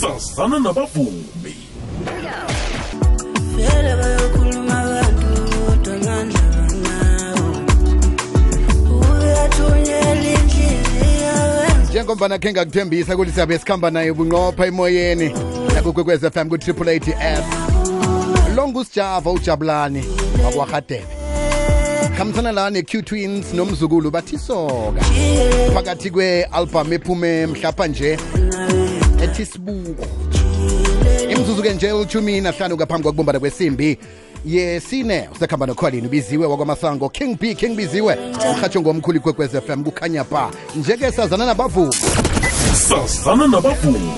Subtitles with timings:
[0.00, 1.24] sazana nabavumi
[3.56, 5.26] vele bayokhuluma abantu
[5.66, 7.48] kodwa amandla banawo
[9.20, 15.34] uyathunyela inhliziyo wenza njengombana khe ngakuthembisa ukuthi siyabe sikhamba naye bunqopha emoyeni.
[15.74, 17.44] Nakukwekwez fm ku-triple eight f.
[18.56, 20.04] Longusijava ujabulani
[20.44, 21.06] wakwarhadebe
[22.16, 25.02] khambisana la ne-q twins nomzukulu bathi soka
[25.74, 28.18] phakathi kwe-albhamu ephume mhlapha nje
[29.24, 30.06] ethi sibuko
[31.30, 33.98] imzuzu-ke nje uthumi nahlanu ngaphambi kokubumbana kwesimbi
[34.46, 35.28] yesine.
[35.36, 38.18] Usekhamba nokholini ubiziwe wakwamasango king b king biziwe.
[38.50, 41.94] Urhatshwe ngomkhulu ikwekwez fm kukhanya ba njeke sazana nabavumi.
[42.74, 44.12] Sazana nabavumi.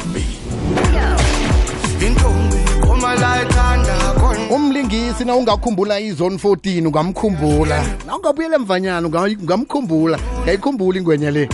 [4.51, 7.85] Umlingisi na ungakhumbula izone 14 ungamkhumbula.
[8.07, 10.19] Na ungabuyela emvanyana ungamkhumbula.
[10.45, 11.49] Ngayikhumbula ingwenya le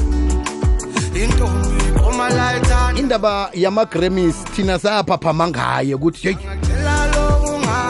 [2.98, 6.38] indaba yama-grammys thina saphaphama ngaye ukuthi heyi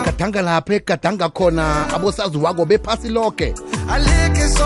[0.04, 3.54] gadanga lapha egadanga khona abosaziwako bephasi loke.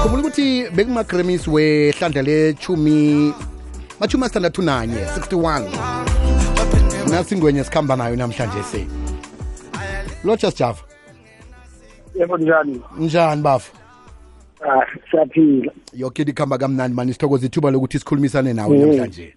[0.03, 3.35] Khumbula ukuthi bekuma-grammys wehlandla lechumi
[4.01, 5.63] machumi asithandathu nanye 61
[7.11, 8.87] nasingwenye sikhamba nayo namhlanje se.
[10.25, 10.79] Lochas java
[12.15, 12.81] yebo njani?
[12.99, 13.73] Njani bafu?
[14.65, 15.73] Ah siyaphila.
[15.93, 18.87] Yoke ikhamba kamnandi mani sithokoza ithuba lokuthi sikhulumisane nawe Mhm.
[18.89, 19.35] namhlanje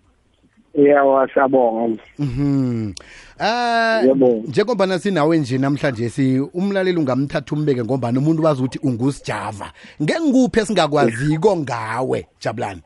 [0.74, 2.94] yawa siyabonga Mhm.
[3.40, 4.44] Ah Yebo.
[4.48, 11.58] njengoba sinawe nje namhlanje si umlaleli ungamthatha umbeke ngoba umuntu wazi ukuthi ungusijava ngengikuphi esingakwaziko
[11.58, 12.82] ngawe Jabulani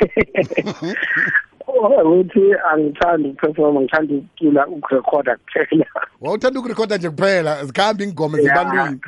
[2.04, 5.86] ukuthi angithandi ukuperforma ngithanda ukucula ukurekhoda kuphela
[6.20, 8.44] wawuthanda ukurekhoda nje kuphela zikhamba ingoma Ya.
[8.44, 9.00] zebantwini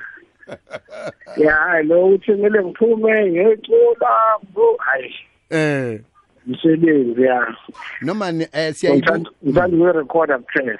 [1.37, 4.11] ya hayi lo ukuthi kumele ngiphume ngecula
[4.55, 5.15] bo hayi
[5.51, 6.01] eh
[6.47, 7.55] msebenzi ya.
[8.01, 9.21] Noma eh siyayibuka
[9.67, 10.79] ukurekhoda kuphela.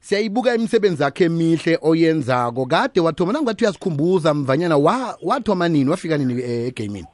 [0.00, 2.66] Siyayibuka imisebenzi yakhe emihle oyenzako.
[2.66, 5.90] Kade wathoma nangathi uyasikhumbuza mvanyana wa wathoma nini?
[5.90, 7.06] Wafika nini eh, egaming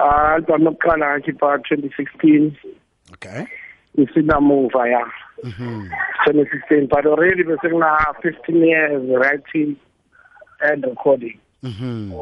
[0.00, 2.52] ah album yokuqala ngakhipha 2016
[3.12, 3.44] okay.
[3.94, 5.06] Isinamuva ya.
[6.26, 9.76] 2016 but already bese kuna 15 years writing
[10.60, 11.38] and recording.
[11.62, 12.12] Mhm.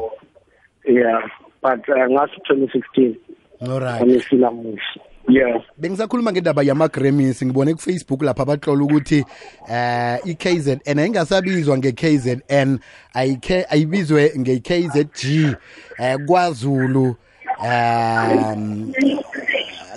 [0.85, 1.21] Yeah
[1.61, 3.15] but uh, ngaso 2016
[3.61, 4.81] alright angisinamuva
[5.29, 5.61] yeah.
[5.77, 9.25] Bengisakhuluma ngendaba yama-grammys ngibone kufacebook lapha batlola ukuthi
[9.71, 12.79] eh i-kzn ayingasabizwa nge-kzn
[13.15, 15.55] ayikhe- ayibizwe nge-kzg
[15.99, 17.15] eh kwazulu
[17.63, 18.93] um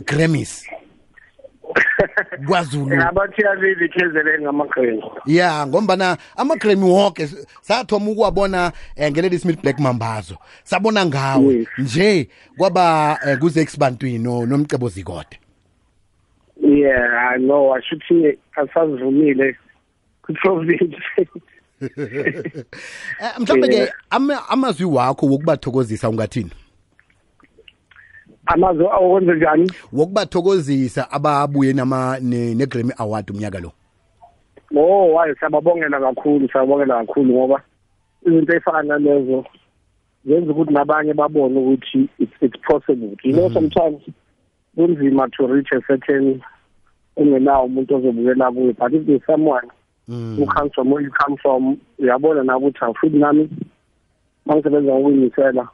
[0.07, 0.67] grammys
[2.47, 2.95] kwazulu.
[5.27, 7.29] Ya ngombana ama-grammy wonke
[7.61, 10.37] sathoma ukuwabona um ngeleli smith black mambazo.
[10.65, 15.39] Sabona ngawe nje kwaba um kuzex bantwini no- nomcebo zikode.
[16.63, 17.71] Yeah i know.
[17.73, 19.57] Ukuthi asazivumile
[20.23, 20.97] kuprovince
[21.83, 23.93] Eh, mhlawumbe ke
[24.49, 26.51] amazwi wakho wokubathokozisa ungathini
[28.47, 29.71] amazwe awenze njani?
[29.93, 33.73] Wokubathokozisa ababuye nama ne- ne-grammy award umnyaka lo.
[34.77, 37.63] Oh hayi siyababongela kakhulu siyababongela kakhulu ngoba
[38.27, 39.45] izinto ey'fana nalezo
[40.27, 43.17] zenza ukuthi nabanye babone ukuthi it's, it's possible.
[43.23, 44.01] You know sometimes
[44.77, 46.41] kunzima to reach a certain
[47.17, 49.69] ungenawo umuntu ozobukela kuye but if there's someone
[50.09, 53.49] who comes from where you come from uyabona na ukuthi awufiti nami
[54.47, 55.69] mangisebenza ngokuyimisela.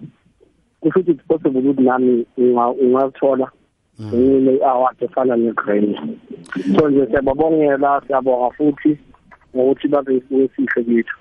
[0.80, 3.50] Kusho ukuthi it's possible ukuthi nami unga- ungazithola
[4.02, 5.96] ngine i-award efana ne-grain
[6.78, 8.98] so nje siyababongela siyabonga futhi
[9.56, 11.16] ngokuthi babe wesihle kithu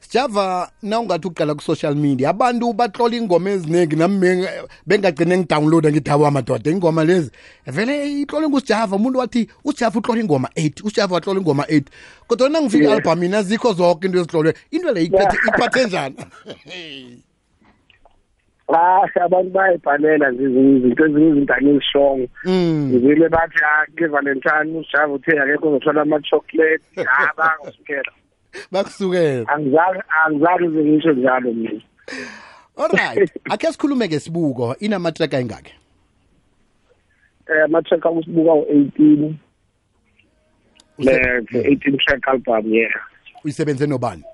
[0.00, 4.48] sijava na ungathi uqala ku-social media abantu batlola ingoma eziningi nami beng-
[4.86, 7.30] bengagcine ngidownloada ngithi awa madoda ingoma lezi
[7.66, 11.82] vele itlole ngusijava umuntu wathi usijava utlola ingoma 8 usijava watlola ingoma 8
[12.26, 12.94] kodwa nangifika Yeah.
[12.94, 14.54] i-albhamini azikho zonke into ezitlolwe.
[14.70, 16.16] Into le iphethe- iphathe njani?
[18.68, 22.88] Ah abantu bayayibhalela nje ezinye izinto ezinye izinto angizishongo Mm.
[22.90, 26.84] ngizile bathi ah ke-valentine usijava uthe akekho uzothola ama-chocolate.
[27.10, 28.12] Ah bangasukela
[28.72, 29.48] bakusukela.
[29.48, 31.80] Angizange angizange nje ngisho njalo mina.
[32.76, 35.74] Alright akhe sikhulume ngesibuko inamatreka ayingakhe
[37.48, 39.36] eh ama-track akusibuka u-eighteen.
[40.98, 42.90] Le eighteen track album yeah.
[43.44, 44.24] Uyisebenze nobani?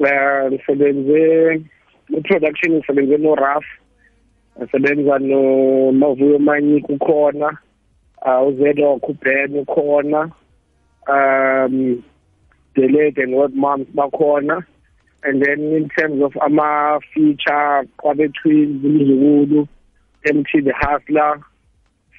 [0.00, 1.60] Eh ngisebenze
[2.16, 3.64] i-production ngisebenze no-raf
[4.58, 7.58] ngisebenza nomavuyo manyika ukhona
[8.26, 10.30] uh, uzedok uben ukhona
[11.08, 12.02] um
[12.78, 14.64] delete and what moms bakhona.
[15.24, 19.68] And then in terms of ama-feature kwabe-twins umzukulu
[20.24, 21.40] MT the Hustler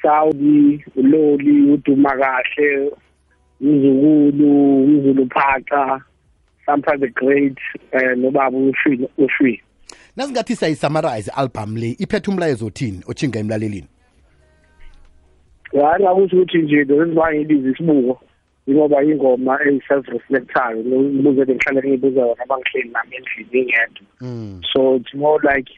[0.02, 2.92] Saudi Loli uduma kahle
[3.62, 6.02] Mzukulu Mzulu Phaka
[6.66, 7.58] Sampa the Great
[7.94, 8.58] eh nobaba
[9.18, 9.62] ushwi.
[10.18, 13.88] Nasingathi sayisummarize album le iphethe umlayezo othini ochinga emlalelini
[15.72, 18.22] hayi ngakusho ukuthi nje the reason why ngibiza isibuko
[18.70, 24.62] ngoba ingoma eyi-self reflectayo ngibuze bengihlale ngiyibuza yona abangihleli nami endlini ingedwa mm.
[24.74, 25.72] so it's more like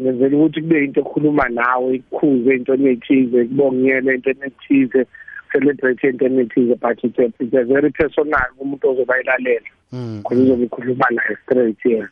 [0.00, 5.06] ngenzela ukuthi kube into ekhuluma nawe ikukhuze entweni ethize kubongele entweni ethize
[5.52, 10.20] celebrate entweni ethize but it's a, it's a very personal umuntu ozoba ayilalela Mm.
[10.22, 12.08] khona uzobe ikhuluma naye straight yeah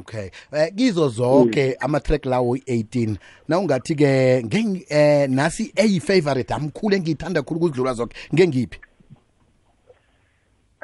[0.00, 0.30] okay.
[0.52, 3.16] Eh kizo zonke ama-track lawo i-18
[3.48, 8.78] na ungathi ke ngeng- eh nasi eyi-favorite amkhulu engiyithanda khulu ukudlula zonke ngengiphi?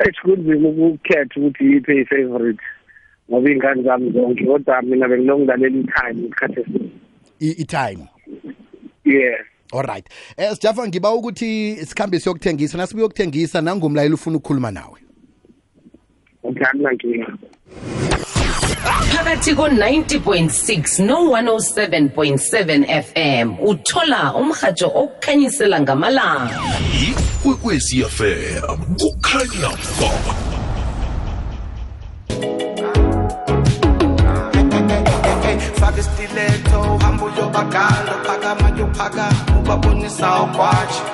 [0.06, 2.62] It's kunzima ukukhetha ukuthi yiphi eyi-favorite
[3.31, 6.91] ngoba iy'ngane zami zonke kodwa mina benginongilalela i-time isikhathi
[7.41, 8.08] I- i-time?
[9.05, 9.38] Yeah.
[9.73, 10.06] Alright
[10.37, 12.79] eh sijafa ngiba ukuthi sikhambe siyokuthengisa.
[12.79, 15.00] Nasibuye ukuthengisa nangumlayeli ufuna ukukhuluma nawe.
[16.43, 17.37] Okay akunankinga
[19.31, 26.59] phakathi ko-90.6 no-107.7 fm uthola umrhatsho okukhanyisela ngamalanga.
[27.09, 30.11] Ikwekwezi fm kukhanya ba
[35.81, 41.10] faka istiletho uhamba uyobaganda phakama yophaka ubabonisa ukwatshe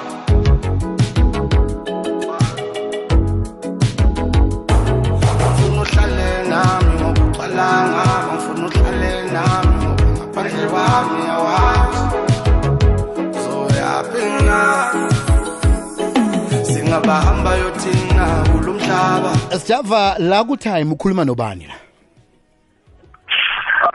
[19.66, 21.74] mhlaba sijava la ku-time ukhuluma nobani la?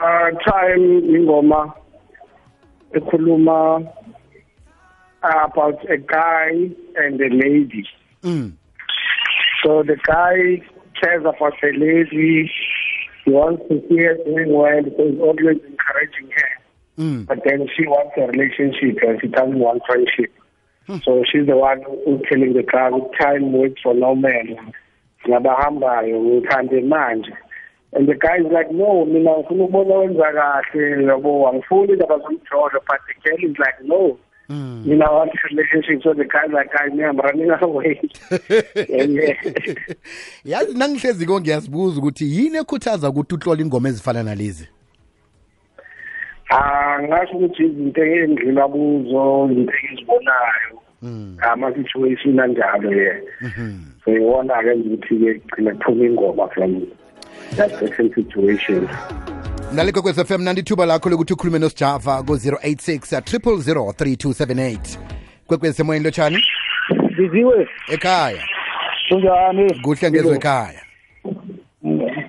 [0.00, 1.72] Uh time ingoma
[2.94, 3.88] ekhuluma
[5.22, 7.86] about a guy and a lady.
[8.22, 8.52] Mm.
[9.64, 10.60] so the guy
[11.00, 12.50] cares about the lady.
[13.24, 16.50] He wants to see her doing well so he's always encouraging her.
[16.98, 17.26] Mm.
[17.26, 20.32] but then she wants a relationship and she doesn't want friendship.
[21.04, 24.74] So she's the one who's telling the guy time waits for no man.
[25.22, 27.32] Singabahambayo ngithande manje
[27.92, 32.80] and the guy is like no mina ngifuna ukubona wenza kahle yabo angifuni indaba zomjolo
[32.88, 34.84] but the girl is like no Mm.
[34.86, 36.02] you know, I want a relationship.
[36.02, 38.00] So the guy's like, I am running away.
[39.00, 39.94] and, uh,
[40.44, 44.68] yazi nangihleziko ngiyazibuza ukuthi yini ekhuthaza ukuthi uhlole ingoma ezifana nalezi
[46.50, 50.81] ah ngasho ukuthi izinto engidlula kuzo izinto engizibonayo Mm.
[51.52, 53.12] Ama-situation anjalo ye.
[53.40, 53.78] Mhm.
[54.04, 56.86] so iwona-ke ukuthi-ke gcina kuphuma ingoma from
[57.56, 58.88] that certain situation.
[59.72, 64.98] Mlaleko kwez fm nandithuba lakho lokuthi ukhulume nosijava ko-086 3278
[65.46, 66.44] kwekwezi semoyeni lotshani?
[67.16, 68.42] Biziwe ekhaya.
[69.08, 69.80] Kunjani?
[69.82, 70.80] Kuhle ngezwe ekhaya.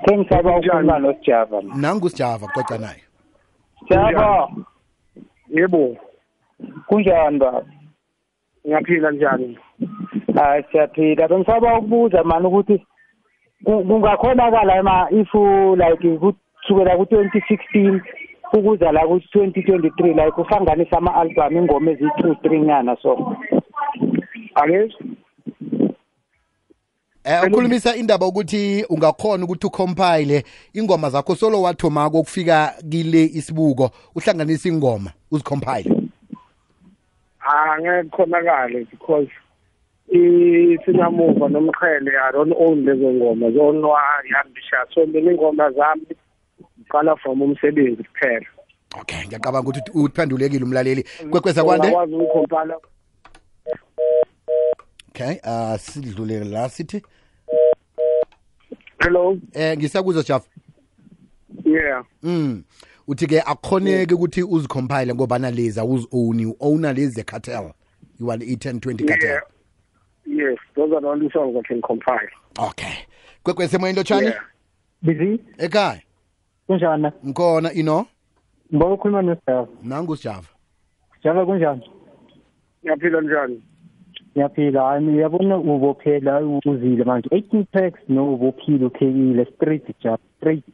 [0.06, 1.62] Sengisaba ukukhuluma nosijava.
[1.75, 3.04] Nangusijava coca naye.
[3.80, 4.50] Sijava.
[5.50, 5.98] Yebo.
[6.88, 7.66] Kunjani baba?
[8.68, 9.57] Ngiyaphila njani
[10.36, 11.27] hayi siyaphila.
[11.27, 12.86] Bengisaba ukubuza mani ukuthi
[13.65, 15.33] ku- kungakhonakala ma if
[15.77, 18.01] like kusukela ku-twenty sixteen
[18.54, 23.36] ukuza la ku-twenty twenty three like uhlanganisa ama-album ingoma eziyi-two three nyana so.
[24.55, 24.93] Ake?
[27.25, 30.43] Eh ukhulumisa indaba ukuthi ungakhona ukuthi ucompile
[30.74, 35.91] ingoma zakho solo wathomako ukufika kile isibuko uhlanganisa ingoma uzicompile
[37.45, 39.29] angeke khonakale because
[40.09, 43.51] isinamuva nomqhele i don't own lezo ngoma.
[43.51, 46.07] Zonwa yambisha so mina ingoma zami
[46.79, 48.45] ziqala from umsebenzi kuphela.
[49.00, 51.05] Okay ngiyacabanga ukuthi uphendulekile umlaleli.
[51.29, 51.88] Kwekweza kwande?
[51.88, 52.77] Ungakwazi ukukhompala?
[55.09, 57.03] Okay uh sidlulele la sithi?
[59.00, 59.38] Hello?
[59.53, 60.43] Eh ngisakuzwa Jaf
[61.65, 62.03] yeah.
[62.23, 62.63] Mm.
[63.07, 67.74] Uthi ke akukhoneke ukuthi uzicompile ngoba nalezi awuzi-own u-owna lezi ze-cartel
[68.19, 69.43] you want i-10 20 cartel yeah.
[70.25, 72.29] yes those are the only songs i can compile.
[72.60, 72.93] Okay.
[73.43, 74.25] Kwekwezi emoyeni lotshani?
[74.25, 74.43] Yeah.
[75.01, 76.01] Bizi ekhaya?
[76.67, 77.12] Kunjani?
[77.25, 78.05] Ngikhona ino
[78.75, 80.48] ngoba ukhuluma nosijava nangusijava
[81.17, 81.91] sijava kunjani?
[82.83, 83.63] Ngiyaphila njani?
[84.31, 87.29] Ngiyaphila hayi uyabona ubophela uzile manje.
[87.31, 90.65] Eighteen tracks no ubophile ukhekile straight java straight.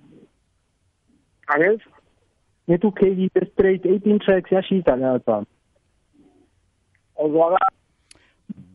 [2.69, 5.45] Angithi ngithi ukhekile straight eighteen tracks yashisa le album
[7.23, 7.59] uzwakala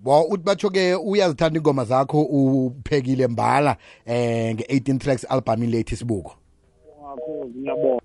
[0.03, 6.35] bo uthi batsho-ke uyazithanda ingoma zakho uphekile mbala eh nge-18 tracks album ilate isibuko
[7.17, 8.03] kakhulu ngiyabonga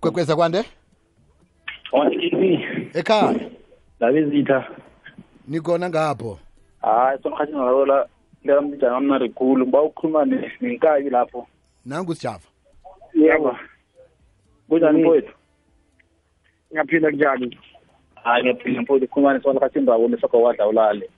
[0.00, 0.64] kwekweza kwande?
[2.94, 3.50] Ekhaya.
[4.00, 4.68] Labezitha
[5.48, 6.38] nikhona ngapho?
[6.82, 8.08] Hayi songathi ngalola
[8.46, 9.64] ngikamjana amnari khulu.
[9.66, 11.46] Ngiba ukukhuluma ne- nenkabi lapho.
[11.86, 12.46] Nangu sijava.
[13.14, 13.56] Yebo.
[14.72, 15.32] Kunjani mfowethu.
[16.72, 17.58] Ngiyaphila kunjani?
[18.24, 21.10] Hayi ngiyaphila mfowethu khumane sona khathi indaba nesakho wadla ulale.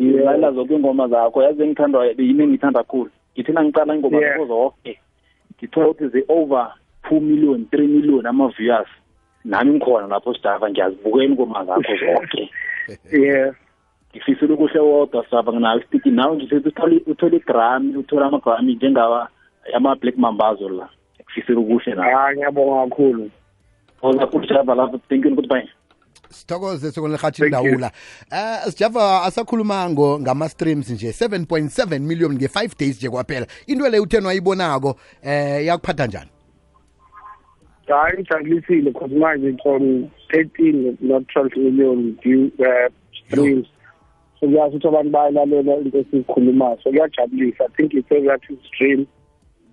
[0.00, 5.00] Ngilalela zonke ingoma zakho yazi engithandwa yini engithanda kakhulu ngithi ngiqala ingoma zakho zonke
[5.56, 6.72] ngithola ukuthi zi-over
[7.08, 8.88] two million three million ama-viewers.
[9.44, 12.50] Nami ngikhona lapho sidava ngiyazibukela ingoma zakho zonke
[13.12, 13.54] yeah.
[14.10, 16.10] Ngifisela ukuhle wodwa saba nginayo isitiki.
[16.10, 19.28] Nawe ngifisa uthole uthole igrami uthole amagrami njengawa
[19.74, 20.88] ama-black mambazo la
[21.30, 22.14] ngifisela ukuhle nawe.
[22.14, 23.30] Hayi ngiyabonga kakhulu.
[24.18, 25.68] Kakhulu java lapho thank you goodbye
[26.30, 27.60] sithokoze sokunlehathi Thank you.
[27.60, 27.90] ndawula.
[28.32, 33.46] Eh sijava asakhuluma ngo ngama-streams nje 7.7 million nge-5 days nje kwaphela.
[33.66, 36.30] Into le utheni wayibonako eh yakuphatha njani?
[37.88, 42.92] Hayi ngijabulisile because manje from thirteen not twelve million view uh,
[43.26, 43.66] streams.
[44.40, 47.64] So kuyazi ukuthi abantu bayalalela into esizikhulumayo so kuyajabulisa.
[47.64, 49.06] I think it's a to stream.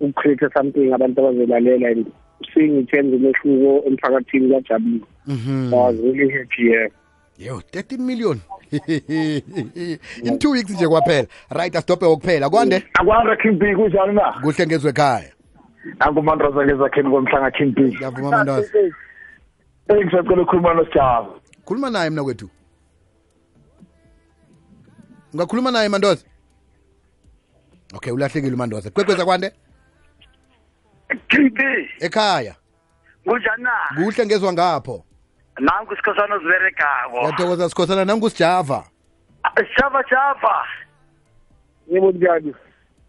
[0.00, 2.06] Ucreate something abantu abazolalela and
[2.54, 5.06] seeing it yenza umehluko emphakathini kuyajabulisa.
[5.26, 5.74] Mhm.
[5.74, 6.90] I was really happy yeah.
[7.38, 8.40] Yo 13 million.
[10.24, 11.28] In two weeks nje kwaphela.
[11.50, 12.50] Right asidobhe wokuphela.
[12.50, 12.82] Kwande?
[12.94, 14.32] Akwanda king b kunjani na?
[14.42, 15.32] Kuhle ngezwe ekhaya.
[16.00, 17.82] Angumandoza ngezakheni komhlanga king b.
[17.82, 18.78] Ngiyavuma mandoza
[19.88, 21.28] eyi ngisacela ukhuluma nosijaba
[21.64, 22.48] khuluma naye mna kwethu.
[25.34, 26.24] Ungakhuluma naye mandoza
[27.94, 29.52] okay ulahlekile umandoza kwekweza kwande?
[31.28, 31.62] King b.
[32.00, 32.54] Ekhaya.
[33.24, 35.04] Kunjani na kuhle ngezwa ngapho.
[35.58, 37.18] Nangu isikhosana oziberegako.
[37.22, 38.84] Ngiyathokoza sikhosana nangusijava.
[39.76, 40.66] Shava shava
[41.88, 42.54] yebo njani?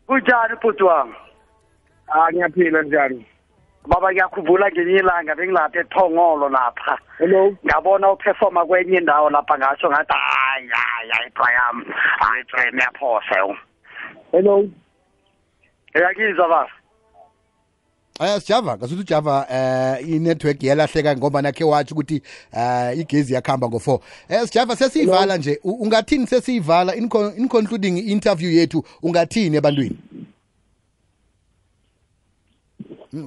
[0.08, 1.16] Kunjani bhuti wami
[2.08, 3.26] ah ngiyaphila njani?
[3.88, 6.98] Baba ngiyakhumbula ngenye ilanga bengilapha ethongolo lapha.
[7.18, 7.56] Hello?
[7.66, 11.86] Ngabona uperforma kwenye indawo lapha ngasho ngathi hayi hayi hayi yami.
[12.20, 13.56] Hayi train yaphosa
[14.32, 14.70] hello?
[15.96, 16.79] Uyakizwa baba.
[18.20, 22.22] Aya sijava ngasuthi ujava eh inetwork yalahleka ngoba nakhe watsho ukuthi
[22.54, 24.00] eh igezi yakhamba ngo4
[24.30, 26.96] eh sijava sesiyivala nje ungathini sesiyivala?
[26.96, 29.98] In concluding interview yethu ungathini ebantwini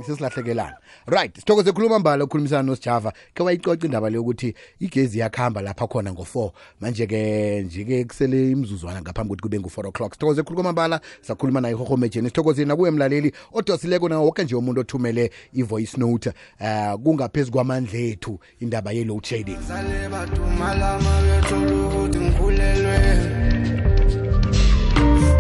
[0.07, 0.77] sesilahlekelana.
[1.07, 6.11] Right sithokoze khuluma mbala ukukhulumisana nosijava ke wayicoca indaba le yokuthi igezi yakhamba lapha khona
[6.11, 10.13] ngo4 manje ke njike kusele imzuzwana ngaphambi kokuthi kube ngu4 o'clock.
[10.13, 15.31] Sithokoze khuluma mbala sakhuluma naye ihohomejeni sithokoze nakuwe mlaleli odosileko nawo woke nje umuntu othumele
[15.53, 16.33] i-voice note.
[16.61, 19.59] Uh kungaphezu kwamandla ethu indaba ye-load shading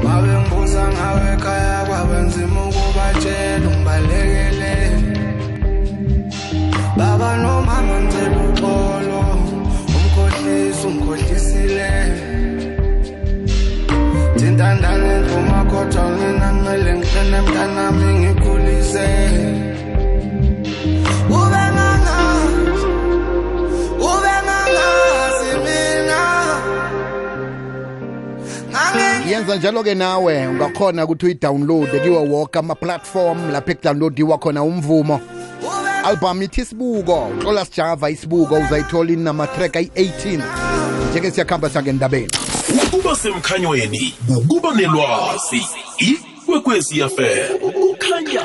[0.04, 4.74] babengibuza ngawe ekhaya kwabenzima ukubatshela ungibalekele
[6.98, 9.20] baba nomama ngicela uxolo
[9.96, 11.90] umkhohlisi ungikhohlisile
[14.38, 19.08] thintandane nhluma kodwa mina ngimele ngihlene mntanami ngikhulise.
[29.42, 35.20] Yenza njalo-ke nawe ungakhona ukuthi uyidownload kiwo woke ama-platform lapho ekudownloadiwa khona umvumo.
[36.04, 40.40] Album ithi isibuko uxola sijava isibuko uzayithola inamatrek ayi-18
[41.10, 42.28] njeke siyakuhamba sangendabeni
[42.84, 45.62] ukuba semkhanyweni ukuba nelwazi
[45.98, 47.02] ikwekwezi
[47.72, 48.42] kukhanya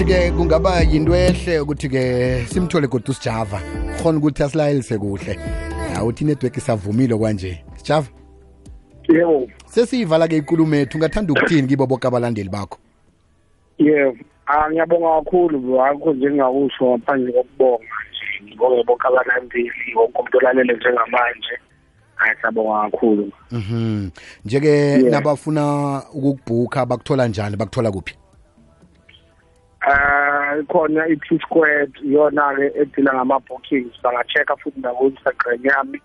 [0.00, 3.60] ukuthi-ke kungaba yinto ehle ukuthi-ke simthole kodwa usijava.
[4.02, 5.38] Khona ukuthi asilayelise kuhle.
[5.94, 7.64] Ya, uthi inetwork isavumile kwanje.
[7.76, 8.08] Sijava?
[9.08, 9.48] Yebo.
[9.66, 12.78] Sesiyivala-ke ikulumo ethu ungathanda ukuthini kibo boke abalandeli bakho?
[13.78, 14.16] Yebo.
[14.46, 15.82] Ah ngiyabonga kakhulu.
[15.82, 18.44] Akho nje engingakusho ngaphandle kokubonga nje.
[18.44, 21.54] Ngibonge bonke abalandeli wonke umuntu olalele njengamanje.
[22.14, 23.32] Hayi siyabonga kakhulu.
[23.52, 24.10] Mhm.
[24.44, 27.56] Njeke nabafuna ukukubhukha bakuthola njani?
[27.56, 28.19] Bakuthola kuphi?
[29.82, 33.96] Ah khona i-T squared yona ke edila ngama-bookings.
[34.02, 36.00] Bangachecka futhi na ku-Instagram yami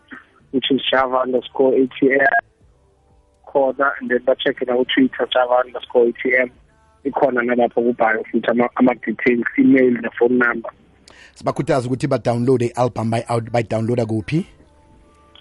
[0.52, 2.26] which is java underscore atm
[3.48, 6.50] khona and then bachecke na ku-twitter java underscore atm
[7.06, 10.72] ikhona nalapho kubhayo futhi ama- ama-details email ne-phone number.
[11.36, 14.46] Sibakhuthaza ukuthi badownloade i-album bayi- bayidownloada kuphi?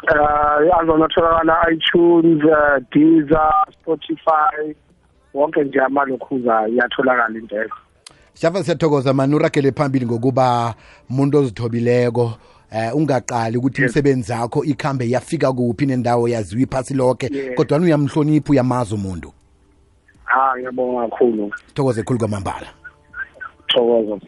[0.03, 4.75] Uh yazona tholakala iTunes uh, Deezer Spotify
[5.35, 7.71] wonke nje amalokhuza iyatholakala indlela
[8.35, 10.75] Shafa siyathokoza mani uragele phambili ngokuba
[11.11, 12.33] umuntu ozithobileko
[12.73, 13.91] eh ungaqali ukuthi Yes.
[13.91, 17.55] imisebenzi yakho ikhambe yafika kuphi nendawo yaziwa iphasi lonke Yeah.
[17.55, 19.33] kodwa uyamhlonipha uyamazi umuntu
[20.27, 22.67] ah ngiyabonga kakhulu thokoze khulu kwamambala
[23.69, 24.21] thokoza